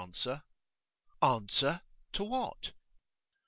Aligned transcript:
'Answer? 1.21 1.83
To 2.13 2.23
what? 2.23 2.71